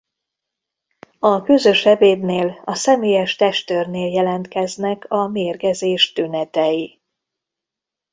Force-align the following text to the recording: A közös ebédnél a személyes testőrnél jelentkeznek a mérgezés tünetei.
A 1.19 1.41
közös 1.41 1.85
ebédnél 1.85 2.61
a 2.65 2.75
személyes 2.75 3.35
testőrnél 3.35 4.07
jelentkeznek 4.11 5.05
a 5.11 5.27
mérgezés 5.27 6.13
tünetei. 6.13 7.01